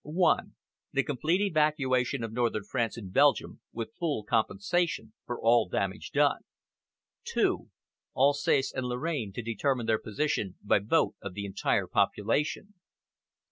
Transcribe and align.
1. 0.03 0.55
The 0.93 1.03
complete 1.03 1.41
evacuation 1.41 2.23
of 2.23 2.33
Northern 2.33 2.63
France 2.63 2.97
and 2.97 3.13
Belgium, 3.13 3.61
with 3.71 3.93
full 3.99 4.23
compensation 4.23 5.13
for 5.27 5.39
all 5.39 5.69
damage 5.69 6.09
done. 6.09 6.39
2. 7.25 7.69
Alsace 8.17 8.73
and 8.73 8.87
Lorraine 8.87 9.31
to 9.33 9.43
determine 9.43 9.85
their 9.85 9.99
position 10.01 10.55
by 10.63 10.79
vote 10.79 11.13
of 11.21 11.35
the 11.35 11.45
entire 11.45 11.85
population. 11.85 12.73